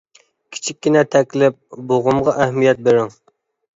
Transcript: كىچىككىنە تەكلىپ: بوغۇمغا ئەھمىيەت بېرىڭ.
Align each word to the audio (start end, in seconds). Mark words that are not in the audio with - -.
كىچىككىنە 0.55 1.03
تەكلىپ: 1.15 1.59
بوغۇمغا 1.91 2.35
ئەھمىيەت 2.41 2.83
بېرىڭ. 2.89 3.15